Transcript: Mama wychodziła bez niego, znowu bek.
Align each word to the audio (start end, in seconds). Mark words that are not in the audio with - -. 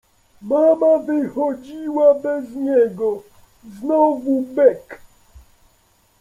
Mama 0.41 0.97
wychodziła 0.97 2.13
bez 2.13 2.55
niego, 2.55 3.23
znowu 3.81 4.41
bek. 4.41 5.01